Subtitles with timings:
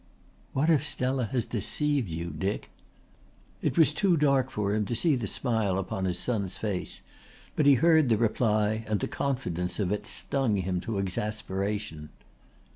[0.53, 2.71] "What if Stella has deceived you, Dick?"
[3.61, 7.03] It was too dark for him to see the smile upon his son's face,
[7.55, 12.09] but he heard the reply, and the confidence of it stung him to exasperation.